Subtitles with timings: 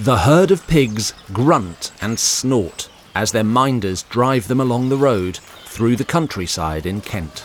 [0.00, 5.36] The herd of pigs grunt and snort as their minders drive them along the road
[5.66, 7.44] through the countryside in Kent.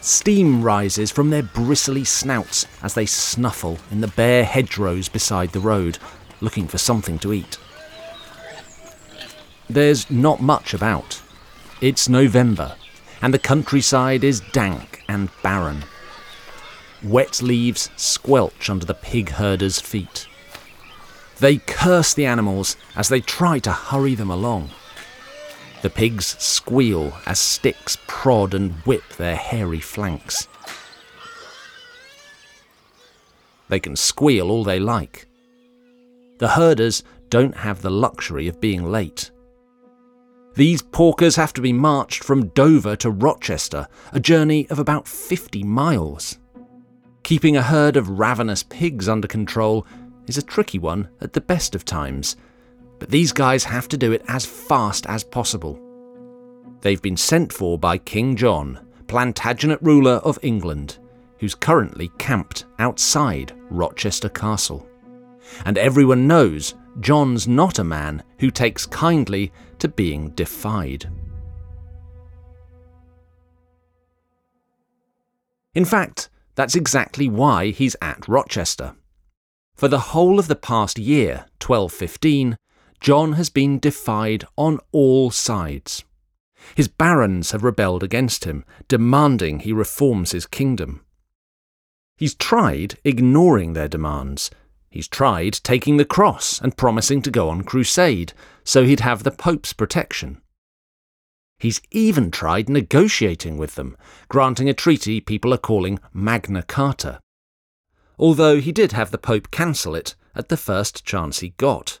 [0.00, 5.60] Steam rises from their bristly snouts as they snuffle in the bare hedgerows beside the
[5.60, 5.98] road,
[6.40, 7.58] looking for something to eat.
[9.68, 11.20] There's not much about.
[11.82, 12.74] It's November,
[13.20, 15.84] and the countryside is dank and barren.
[17.02, 20.26] Wet leaves squelch under the pig herders' feet.
[21.38, 24.70] They curse the animals as they try to hurry them along.
[25.82, 30.48] The pigs squeal as sticks prod and whip their hairy flanks.
[33.68, 35.26] They can squeal all they like.
[36.38, 39.30] The herders don't have the luxury of being late.
[40.54, 45.62] These porkers have to be marched from Dover to Rochester, a journey of about 50
[45.64, 46.38] miles.
[47.24, 49.86] Keeping a herd of ravenous pigs under control
[50.26, 52.36] is a tricky one at the best of times,
[52.98, 55.80] but these guys have to do it as fast as possible.
[56.80, 60.98] They've been sent for by King John, Plantagenet ruler of England,
[61.38, 64.86] who's currently camped outside Rochester Castle.
[65.64, 71.08] And everyone knows John's not a man who takes kindly to being defied.
[75.74, 78.94] In fact, that's exactly why he's at Rochester.
[79.76, 82.56] For the whole of the past year, 1215,
[82.98, 86.02] John has been defied on all sides.
[86.74, 91.04] His barons have rebelled against him, demanding he reforms his kingdom.
[92.16, 94.50] He's tried ignoring their demands.
[94.88, 98.32] He's tried taking the cross and promising to go on crusade
[98.64, 100.40] so he'd have the Pope's protection.
[101.58, 103.94] He's even tried negotiating with them,
[104.28, 107.20] granting a treaty people are calling Magna Carta.
[108.18, 112.00] Although he did have the Pope cancel it at the first chance he got.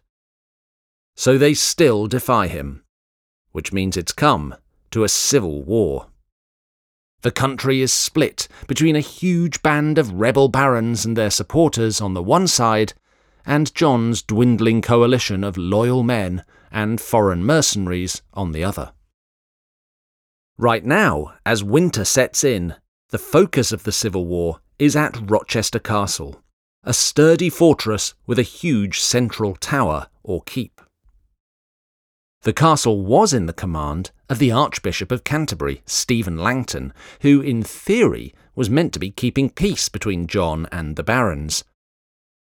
[1.14, 2.84] So they still defy him,
[3.52, 4.54] which means it's come
[4.90, 6.08] to a civil war.
[7.22, 12.14] The country is split between a huge band of rebel barons and their supporters on
[12.14, 12.92] the one side,
[13.44, 18.92] and John's dwindling coalition of loyal men and foreign mercenaries on the other.
[20.58, 22.74] Right now, as winter sets in,
[23.10, 26.42] the focus of the Civil War is at Rochester Castle,
[26.84, 30.80] a sturdy fortress with a huge central tower or keep.
[32.42, 36.92] The castle was in the command of the Archbishop of Canterbury, Stephen Langton,
[37.22, 41.64] who, in theory, was meant to be keeping peace between John and the barons.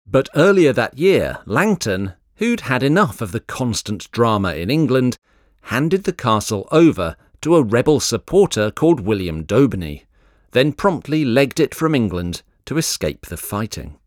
[0.06, 5.18] But earlier that year, Langton, who'd had enough of the constant drama in England,
[5.64, 10.06] handed the castle over to a rebel supporter called William Daubeny,
[10.54, 13.98] then promptly legged it from England to escape the fighting.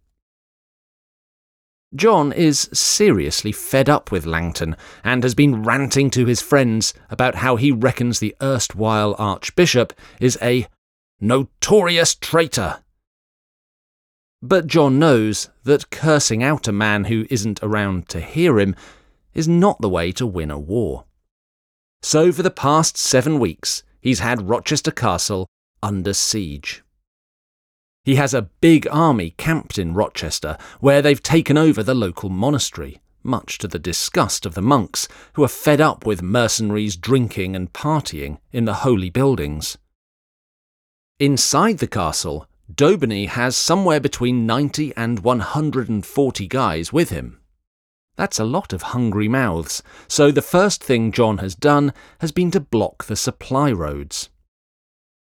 [1.94, 7.36] John is seriously fed up with Langton and has been ranting to his friends about
[7.36, 10.66] how he reckons the erstwhile Archbishop is a
[11.20, 12.82] notorious traitor.
[14.42, 18.74] But John knows that cursing out a man who isn't around to hear him
[19.32, 21.04] is not the way to win a war.
[22.02, 25.46] So, for the past seven weeks, he's had Rochester Castle
[25.82, 26.82] under siege.
[28.04, 33.00] He has a big army camped in Rochester, where they've taken over the local monastery,
[33.24, 37.72] much to the disgust of the monks, who are fed up with mercenaries drinking and
[37.72, 39.76] partying in the holy buildings.
[41.18, 47.40] Inside the castle, Daubeny has somewhere between 90 and 140 guys with him.
[48.16, 52.50] That's a lot of hungry mouths, so the first thing John has done has been
[52.52, 54.30] to block the supply roads.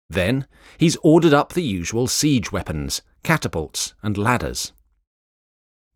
[0.08, 0.46] Then
[0.78, 4.72] he's ordered up the usual siege weapons, catapults, and ladders.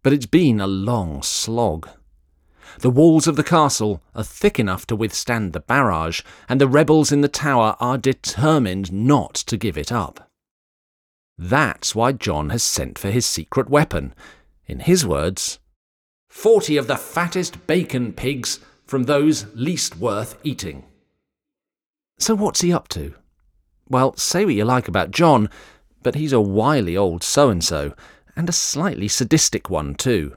[0.03, 1.89] But it's been a long slog.
[2.81, 7.11] The walls of the castle are thick enough to withstand the barrage, and the rebels
[7.11, 10.31] in the tower are determined not to give it up.
[11.37, 14.15] That's why John has sent for his secret weapon.
[14.67, 15.59] In his words,
[16.29, 20.85] forty of the fattest bacon pigs from those least worth eating.
[22.19, 23.15] So what's he up to?
[23.91, 25.49] Well, say what you like about John,
[26.03, 27.95] but he's a wily old so and so,
[28.37, 30.37] and a slightly sadistic one, too.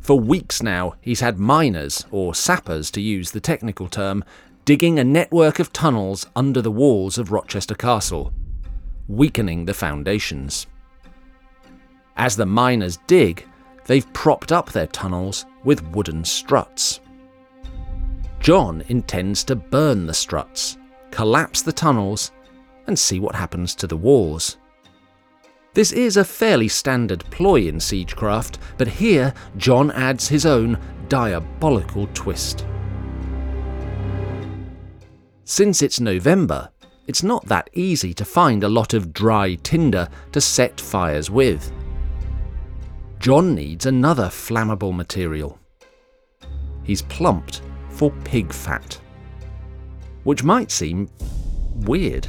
[0.00, 4.24] For weeks now, he's had miners, or sappers to use the technical term,
[4.64, 8.32] digging a network of tunnels under the walls of Rochester Castle,
[9.08, 10.66] weakening the foundations.
[12.16, 13.46] As the miners dig,
[13.86, 17.00] they've propped up their tunnels with wooden struts.
[18.40, 20.76] John intends to burn the struts
[21.12, 22.32] collapse the tunnels,
[22.88, 24.58] and see what happens to the walls.
[25.74, 30.78] This is a fairly standard ploy in Siegecraft, but here John adds his own
[31.08, 32.66] diabolical twist.
[35.44, 36.70] Since it's November,
[37.06, 41.72] it's not that easy to find a lot of dry tinder to set fires with.
[43.18, 45.58] John needs another flammable material.
[46.84, 49.00] He's plumped for pig fat,
[50.24, 51.08] which might seem
[51.74, 52.28] weird.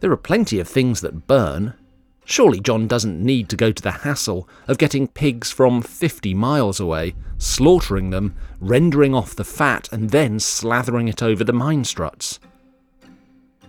[0.00, 1.74] There are plenty of things that burn.
[2.24, 6.80] Surely John doesn't need to go to the hassle of getting pigs from 50 miles
[6.80, 12.40] away, slaughtering them, rendering off the fat, and then slathering it over the mine struts.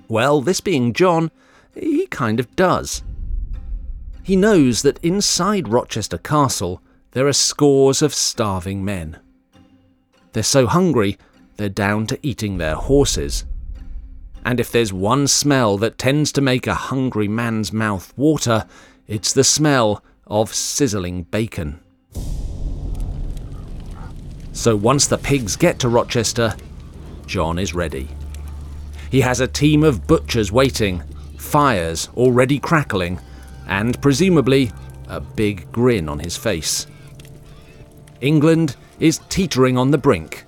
[0.07, 1.31] Well, this being John,
[1.75, 3.03] he kind of does.
[4.23, 6.81] He knows that inside Rochester Castle
[7.11, 9.19] there are scores of starving men.
[10.31, 11.17] They're so hungry,
[11.57, 13.45] they're down to eating their horses.
[14.45, 18.65] And if there's one smell that tends to make a hungry man's mouth water,
[19.07, 21.79] it's the smell of sizzling bacon.
[24.51, 26.55] So once the pigs get to Rochester,
[27.25, 28.07] John is ready.
[29.09, 31.03] He has a team of butchers waiting,
[31.37, 33.19] fires already crackling,
[33.67, 34.71] and presumably
[35.07, 36.87] a big grin on his face.
[38.21, 40.45] England is teetering on the brink,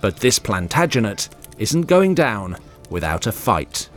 [0.00, 1.28] but this Plantagenet
[1.58, 2.56] isn't going down
[2.90, 3.88] without a fight.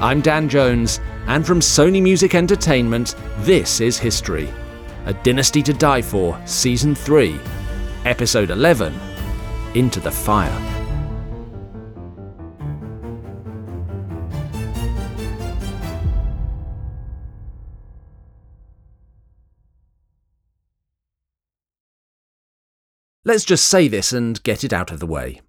[0.00, 4.48] I'm Dan Jones, and from Sony Music Entertainment, this is History
[5.06, 7.40] A Dynasty to Die For, Season 3
[8.04, 8.94] Episode 11
[9.74, 10.75] Into the Fire.
[23.26, 25.40] Let's just say this and get it out of the way.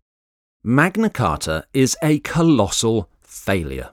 [0.64, 3.92] Magna Carta is a colossal failure.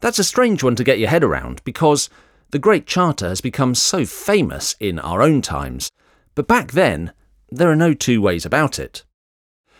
[0.00, 2.10] That's a strange one to get your head around because
[2.50, 5.90] the Great Charter has become so famous in our own times,
[6.34, 7.14] but back then
[7.50, 9.02] there are no two ways about it.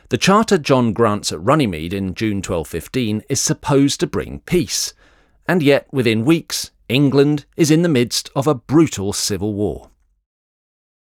[0.08, 4.94] The charter John grants at Runnymede in June 1215 is supposed to bring peace,
[5.46, 9.90] and yet within weeks, England is in the midst of a brutal civil war.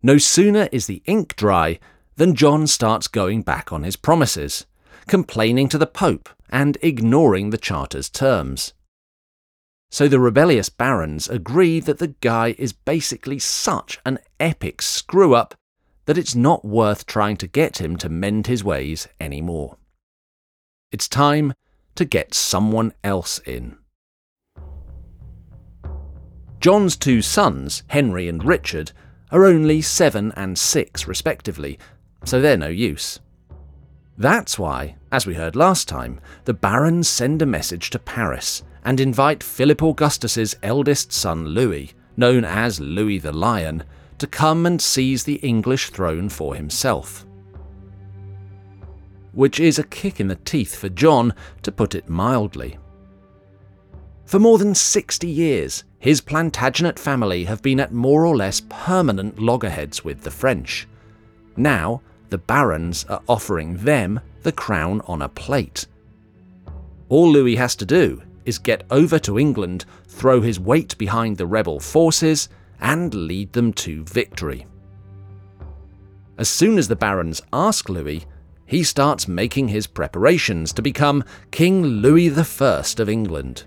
[0.04, 1.78] No sooner is the ink dry
[2.16, 4.66] than John starts going back on his promises,
[5.08, 8.74] complaining to the Pope and ignoring the charter's terms.
[9.90, 15.54] So the rebellious barons agree that the guy is basically such an epic screw up
[16.04, 19.78] that it's not worth trying to get him to mend his ways anymore.
[20.92, 21.54] It's time
[21.94, 23.78] to get someone else in.
[26.60, 28.92] John's two sons, Henry and Richard,
[29.30, 31.78] are only seven and six, respectively,
[32.24, 33.20] so they're no use.
[34.16, 39.00] That's why, as we heard last time, the barons send a message to Paris and
[39.00, 43.82] invite Philip Augustus's eldest son Louis, known as Louis the Lion,
[44.18, 47.26] to come and seize the English throne for himself.
[49.32, 52.78] Which is a kick in the teeth for John, to put it mildly.
[54.26, 59.38] For more than 60 years, his Plantagenet family have been at more or less permanent
[59.38, 60.86] loggerheads with the French.
[61.56, 65.86] Now, the barons are offering them the crown on a plate.
[67.08, 71.46] All Louis has to do is get over to England, throw his weight behind the
[71.46, 72.50] rebel forces,
[72.82, 74.66] and lead them to victory.
[76.36, 78.26] As soon as the barons ask Louis,
[78.66, 83.64] he starts making his preparations to become King Louis I of England.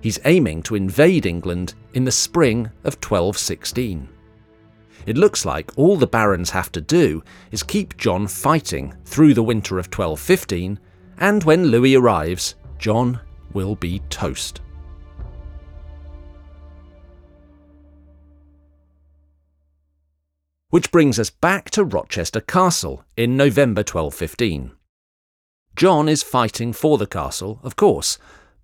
[0.00, 4.08] He's aiming to invade England in the spring of 1216.
[5.06, 9.42] It looks like all the barons have to do is keep John fighting through the
[9.42, 10.78] winter of 1215,
[11.18, 13.20] and when Louis arrives, John
[13.52, 14.60] will be toast.
[20.70, 24.70] which brings us back to Rochester Castle in November 1215.
[25.76, 28.18] John is fighting for the castle, of course,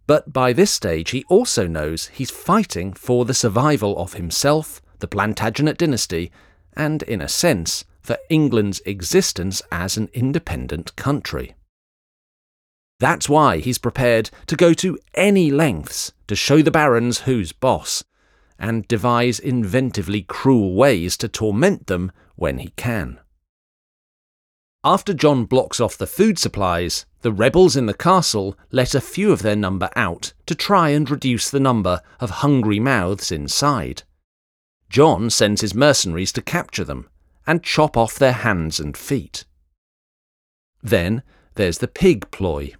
[0.06, 5.08] but by this stage he also knows he's fighting for the survival of himself, the
[5.08, 6.30] Plantagenet dynasty,
[6.74, 11.54] and, in a sense, for England's existence as an independent country.
[12.98, 18.04] That's why he's prepared to go to any lengths to show the barons who's boss,
[18.58, 23.20] and devise inventively cruel ways to torment them when he can.
[24.84, 29.32] After John blocks off the food supplies, the rebels in the castle let a few
[29.32, 34.04] of their number out to try and reduce the number of hungry mouths inside.
[34.88, 37.08] John sends his mercenaries to capture them
[37.46, 39.44] and chop off their hands and feet.
[40.82, 41.22] Then
[41.54, 42.72] there's the pig ploy.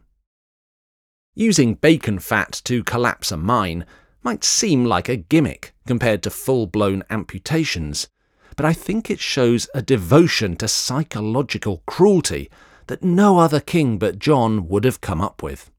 [1.35, 3.85] Using bacon fat to collapse a mine
[4.23, 8.09] might seem like a gimmick compared to full blown amputations,
[8.57, 12.51] but I think it shows a devotion to psychological cruelty
[12.87, 15.71] that no other king but John would have come up with.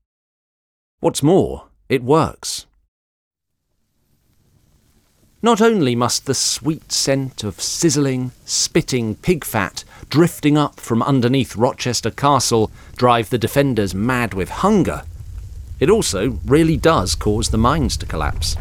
[1.00, 2.66] What's more, it works.
[5.42, 11.56] Not only must the sweet scent of sizzling, spitting pig fat drifting up from underneath
[11.56, 15.04] Rochester Castle drive the defenders mad with hunger,
[15.80, 18.56] it also really does cause the mines to collapse.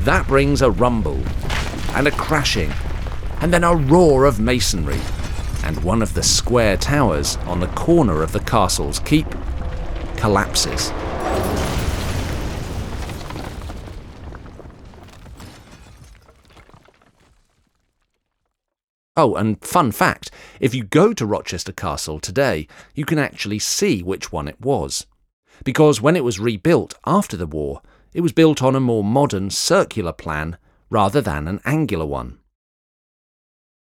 [0.00, 1.22] That brings a rumble,
[1.94, 2.72] and a crashing,
[3.40, 5.00] and then a roar of masonry,
[5.64, 9.26] and one of the square towers on the corner of the castle's keep
[10.16, 10.92] collapses.
[19.16, 20.30] Oh, and fun fact
[20.60, 25.06] if you go to Rochester Castle today, you can actually see which one it was.
[25.64, 27.82] Because when it was rebuilt after the war,
[28.12, 30.58] it was built on a more modern circular plan
[30.90, 32.39] rather than an angular one.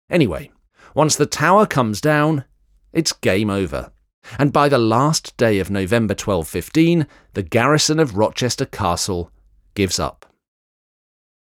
[0.09, 0.51] Anyway,
[0.95, 2.45] once the tower comes down,
[2.93, 3.91] it's game over.
[4.37, 9.31] And by the last day of November 1215, the garrison of Rochester Castle
[9.75, 10.25] gives up.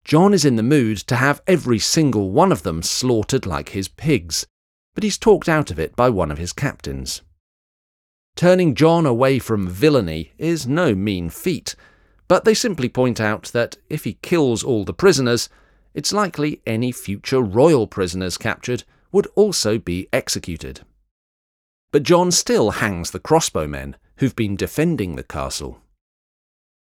[0.04, 3.88] John is in the mood to have every single one of them slaughtered like his
[3.88, 4.46] pigs,
[4.94, 7.22] but he's talked out of it by one of his captains.
[8.36, 11.76] Turning John away from villainy is no mean feat,
[12.28, 15.50] but they simply point out that if he kills all the prisoners,
[15.96, 18.84] it's likely any future royal prisoners captured
[19.14, 20.82] would also be executed.
[21.92, 25.80] But John still hangs the crossbowmen who've been defending the castle.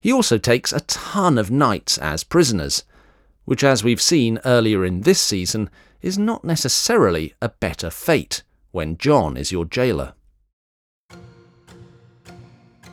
[0.03, 2.85] He also takes a ton of knights as prisoners,
[3.47, 5.71] which, as we've seen earlier in this season,
[6.03, 10.13] is not necessarily a better fate when John is your jailer.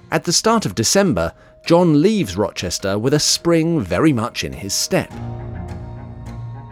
[0.10, 1.34] At the start of December,
[1.66, 5.12] John leaves Rochester with a spring very much in his step.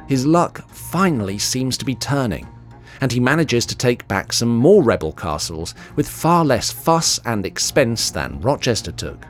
[0.08, 2.48] His luck finally seems to be turning,
[3.02, 7.46] and he manages to take back some more rebel castles with far less fuss and
[7.46, 9.26] expense than Rochester took.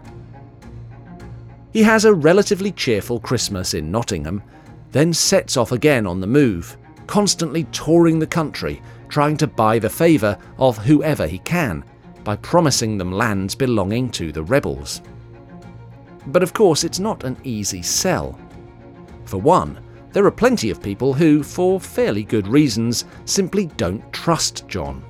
[1.72, 4.44] He has a relatively cheerful Christmas in Nottingham,
[4.92, 6.78] then sets off again on the move,
[7.08, 11.84] constantly touring the country, trying to buy the favour of whoever he can
[12.24, 15.02] by promising them lands belonging to the rebels.
[16.28, 18.40] But of course, it's not an easy sell.
[19.26, 19.80] For one,
[20.16, 25.04] there are plenty of people who, for fairly good reasons, simply don't trust John.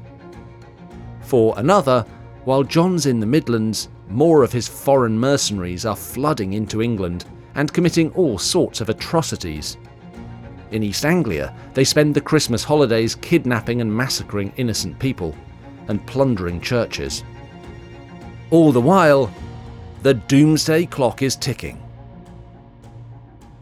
[1.22, 2.04] For another,
[2.46, 7.72] while John's in the Midlands, more of his foreign mercenaries are flooding into England and
[7.72, 9.78] committing all sorts of atrocities.
[10.72, 15.36] In East Anglia, they spend the Christmas holidays kidnapping and massacring innocent people
[15.88, 17.24] and plundering churches.
[18.50, 19.32] All the while,
[20.02, 21.78] the doomsday clock is ticking.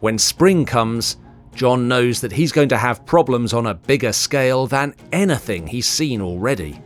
[0.00, 1.18] When spring comes,
[1.54, 5.86] John knows that he's going to have problems on a bigger scale than anything he's
[5.86, 6.80] seen already.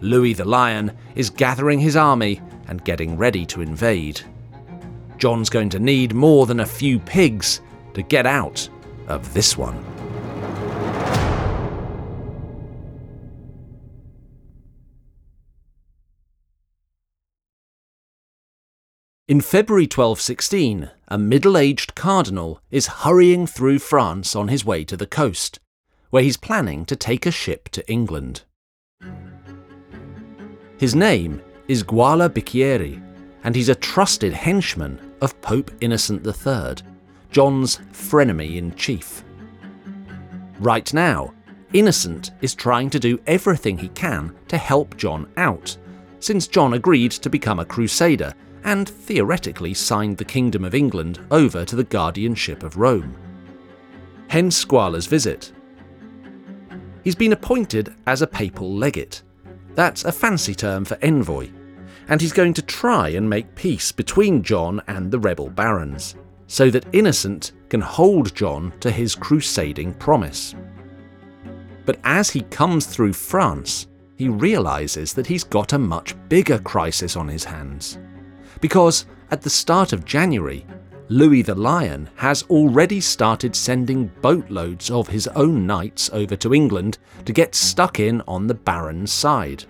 [0.00, 4.20] Louis the Lion is gathering his army and getting ready to invade.
[5.18, 7.60] John's going to need more than a few pigs
[7.94, 8.68] to get out
[9.08, 9.95] of this one.
[19.28, 24.96] In February 1216, a middle aged cardinal is hurrying through France on his way to
[24.96, 25.58] the coast,
[26.10, 28.42] where he's planning to take a ship to England.
[30.78, 33.02] His name is Guala Bicchieri,
[33.42, 36.86] and he's a trusted henchman of Pope Innocent III,
[37.32, 39.24] John's frenemy in chief.
[40.60, 41.34] Right now,
[41.72, 45.76] Innocent is trying to do everything he can to help John out,
[46.20, 48.32] since John agreed to become a crusader
[48.66, 53.16] and theoretically signed the Kingdom of England over to the guardianship of Rome.
[54.28, 55.52] Hence Guala's visit.
[57.04, 59.22] He's been appointed as a papal legate.
[59.76, 61.48] That's a fancy term for envoy,
[62.08, 66.16] and he's going to try and make peace between John and the rebel barons,
[66.48, 70.56] so that Innocent can hold John to his crusading promise.
[71.84, 77.14] But as he comes through France, he realizes that he's got a much bigger crisis
[77.14, 77.98] on his hands
[78.60, 80.66] because at the start of January,
[81.08, 86.98] Louis the Lion has already started sending boatloads of his own knights over to England
[87.24, 89.64] to get stuck in on the Baron's side.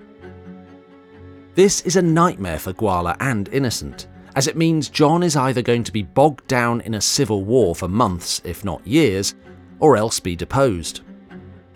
[1.55, 5.85] This is a nightmare for Guala and Innocent, as it means John is either going
[5.85, 9.35] to be bogged down in a civil war for months, if not years,
[9.79, 11.01] or else be deposed.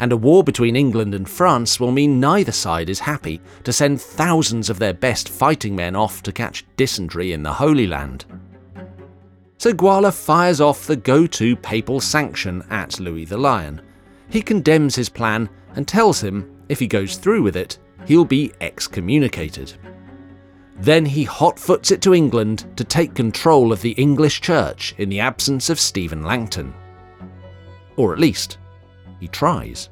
[0.00, 4.00] And a war between England and France will mean neither side is happy to send
[4.00, 8.24] thousands of their best fighting men off to catch dysentery in the Holy Land.
[9.58, 13.82] So Guala fires off the go to papal sanction at Louis the Lion.
[14.30, 18.52] He condemns his plan and tells him, if he goes through with it, he'll be
[18.62, 19.74] excommunicated.
[20.76, 25.20] Then he hotfoots it to England to take control of the English church in the
[25.20, 26.72] absence of Stephen Langton.
[27.96, 28.56] Or at least,
[29.20, 29.88] he tries.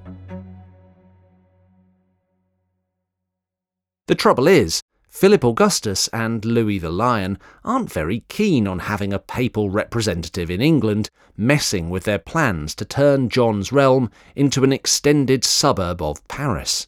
[4.08, 9.18] The trouble is, Philip Augustus and Louis the Lion aren't very keen on having a
[9.18, 15.44] papal representative in England messing with their plans to turn John's realm into an extended
[15.44, 16.86] suburb of Paris.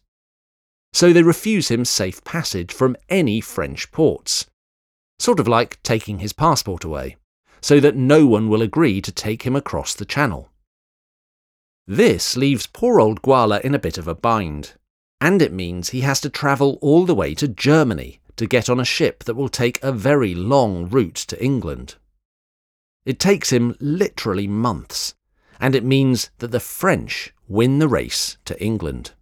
[0.92, 4.46] So they refuse him safe passage from any French ports.
[5.18, 7.16] Sort of like taking his passport away,
[7.60, 10.49] so that no one will agree to take him across the channel.
[11.86, 14.74] This leaves poor old Guala in a bit of a bind,
[15.20, 18.80] and it means he has to travel all the way to Germany to get on
[18.80, 21.96] a ship that will take a very long route to England.
[23.04, 25.14] It takes him literally months,
[25.58, 29.12] and it means that the French win the race to England.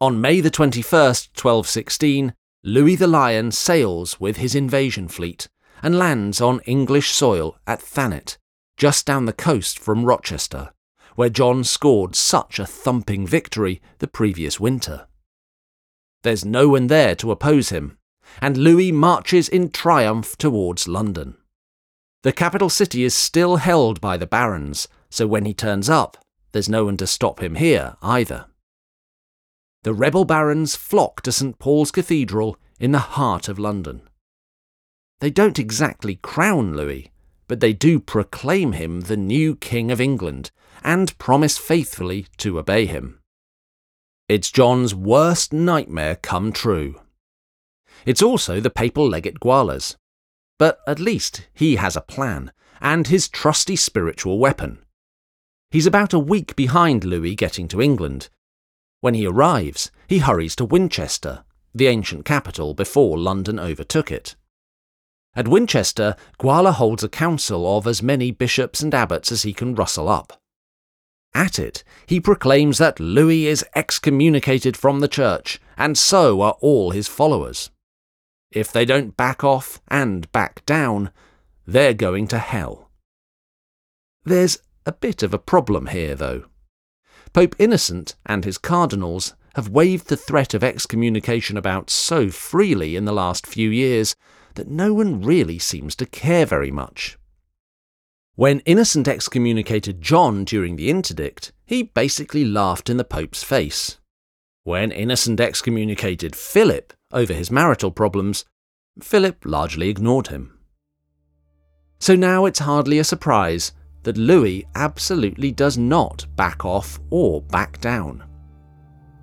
[0.00, 5.48] On May the 21st, 1216, Louis the Lion sails with his invasion fleet
[5.82, 8.38] and lands on English soil at Thanet,
[8.76, 10.70] just down the coast from Rochester
[11.16, 15.06] where John scored such a thumping victory the previous winter.
[16.22, 17.98] There's no one there to oppose him,
[18.40, 21.36] and Louis marches in triumph towards London.
[22.22, 26.16] The capital city is still held by the barons, so when he turns up,
[26.52, 28.46] there's no one to stop him here either.
[29.84, 34.02] The rebel barons flock to St Paul's Cathedral in the heart of London.
[35.20, 37.10] They don't exactly crown Louis,
[37.46, 40.50] but they do proclaim him the new King of England
[40.86, 43.18] and promise faithfully to obey him.
[44.28, 47.00] It's John's worst nightmare come true.
[48.06, 49.96] It's also the papal legate Guala's.
[50.60, 54.78] But at least he has a plan, and his trusty spiritual weapon.
[55.72, 58.28] He's about a week behind Louis getting to England.
[59.00, 61.44] When he arrives, he hurries to Winchester,
[61.74, 64.36] the ancient capital before London overtook it.
[65.34, 69.74] At Winchester, Guala holds a council of as many bishops and abbots as he can
[69.74, 70.40] rustle up.
[71.34, 76.90] At it, he proclaims that Louis is excommunicated from the church, and so are all
[76.90, 77.70] his followers.
[78.50, 81.10] If they don't back off and back down,
[81.66, 82.90] they're going to hell.
[84.24, 86.44] There's a bit of a problem here, though.
[87.32, 93.04] Pope Innocent and his cardinals have waved the threat of excommunication about so freely in
[93.04, 94.16] the last few years
[94.54, 97.18] that no one really seems to care very much.
[98.36, 103.96] When Innocent excommunicated John during the interdict, he basically laughed in the Pope's face.
[104.62, 108.44] When Innocent excommunicated Philip over his marital problems,
[109.00, 110.58] Philip largely ignored him.
[111.98, 113.72] So now it's hardly a surprise
[114.02, 118.22] that Louis absolutely does not back off or back down.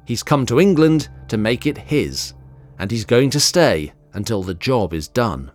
[0.08, 2.34] He's come to England to make it his,
[2.80, 5.52] and he's going to stay until the job is done.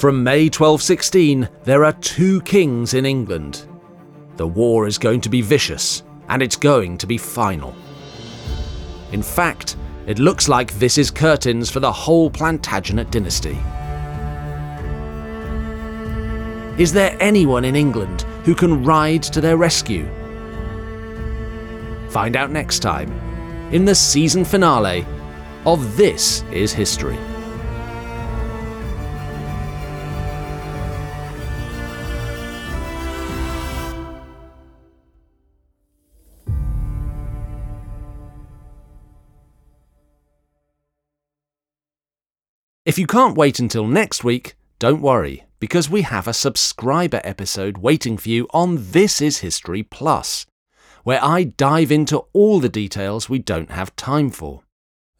[0.00, 3.66] From May 1216, there are two kings in England.
[4.36, 7.74] The war is going to be vicious, and it's going to be final.
[9.12, 13.58] In fact, it looks like this is curtains for the whole Plantagenet dynasty.
[16.82, 20.08] Is there anyone in England who can ride to their rescue?
[22.08, 23.12] Find out next time
[23.70, 25.04] in the season finale
[25.66, 27.18] of This is History.
[42.86, 47.76] If you can't wait until next week, don't worry, because we have a subscriber episode
[47.76, 50.46] waiting for you on This Is History Plus,
[51.04, 54.62] where I dive into all the details we don't have time for.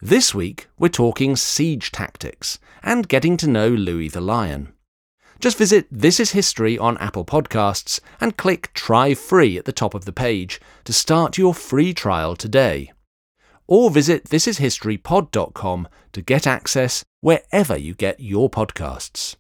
[0.01, 4.73] This week, we're talking siege tactics and getting to know Louis the Lion.
[5.39, 9.93] Just visit This Is History on Apple Podcasts and click Try Free at the top
[9.93, 12.93] of the page to start your free trial today.
[13.71, 19.37] Or visit thisishistorypod.com to get access wherever you get your podcasts.